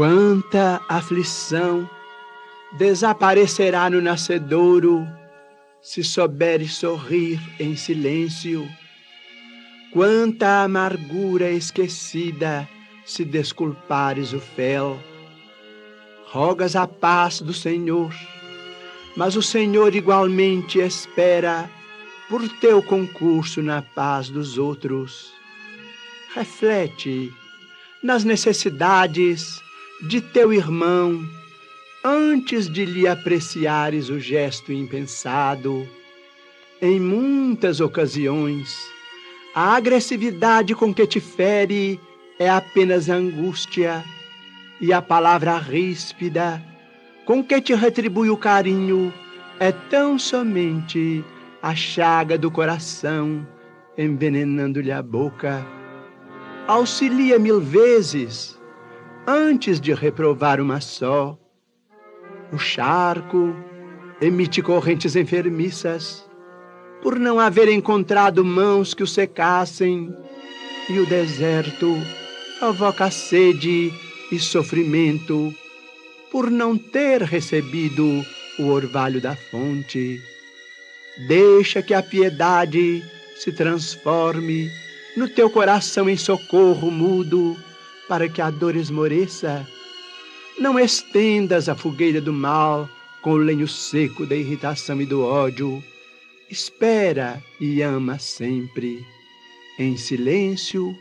[0.00, 1.86] Quanta aflição
[2.72, 5.06] desaparecerá no nascedouro
[5.82, 8.66] se souberes sorrir em silêncio.
[9.92, 12.66] Quanta amargura esquecida
[13.04, 14.98] se desculpares o fel.
[16.28, 18.14] Rogas a paz do Senhor,
[19.18, 21.70] mas o Senhor igualmente espera
[22.26, 25.30] por teu concurso na paz dos outros.
[26.34, 27.30] Reflete
[28.02, 29.60] nas necessidades
[30.02, 31.26] de teu irmão
[32.04, 35.86] antes de lhe apreciares o gesto impensado.
[36.80, 38.74] Em muitas ocasiões,
[39.54, 42.00] a agressividade com que te fere
[42.38, 44.02] é apenas angústia,
[44.80, 46.64] e a palavra ríspida
[47.26, 49.12] com que te retribui o carinho
[49.58, 51.22] é tão somente
[51.62, 53.46] a chaga do coração
[53.96, 55.64] envenenando-lhe a boca.
[56.66, 58.59] Auxilia mil vezes
[59.26, 61.38] antes de reprovar uma só.
[62.52, 63.54] O charco
[64.20, 66.28] emite correntes enfermiças,
[67.02, 70.14] por não haver encontrado mãos que o secassem,
[70.88, 71.96] e o deserto
[72.58, 73.92] provoca sede
[74.30, 75.54] e sofrimento,
[76.30, 78.24] por não ter recebido
[78.58, 80.20] o orvalho da fonte.
[81.28, 83.02] Deixa que a piedade
[83.36, 84.70] se transforme
[85.16, 87.56] no teu coração em socorro mudo,
[88.10, 89.64] para que a dor esmoreça
[90.58, 92.90] não estendas a fogueira do mal
[93.22, 95.80] com o lenho seco da irritação e do ódio.
[96.50, 99.06] Espera e ama sempre.
[99.78, 100.92] Em silêncio,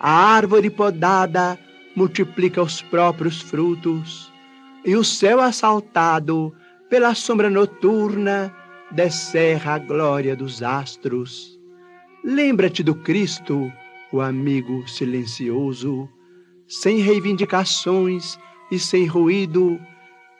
[0.00, 1.56] a árvore podada
[1.94, 4.28] multiplica os próprios frutos,
[4.84, 6.52] e o céu assaltado
[6.90, 8.52] pela sombra noturna
[8.90, 11.56] descerra a glória dos astros.
[12.24, 13.72] Lembra-te do Cristo,
[14.10, 16.08] o amigo silencioso,
[16.68, 18.38] sem reivindicações
[18.70, 19.78] e sem ruído,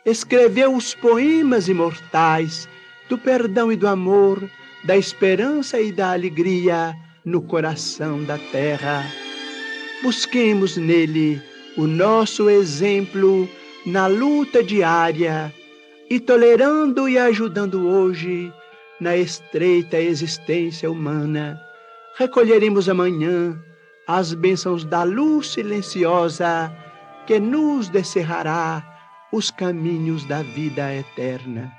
[0.05, 2.69] escreveu os poemas imortais
[3.09, 4.43] do perdão e do amor,
[4.84, 9.05] da esperança e da alegria no coração da terra.
[10.03, 11.41] Busquemos nele
[11.77, 13.49] o nosso exemplo
[13.87, 15.53] na luta diária
[16.09, 18.53] e tolerando e ajudando hoje
[19.01, 21.61] na estreita existência humana,
[22.17, 23.59] recolheremos amanhã
[24.06, 26.70] as bênçãos da luz silenciosa
[27.26, 28.82] que nos descerrará
[29.32, 31.72] os caminhos da vida eterna.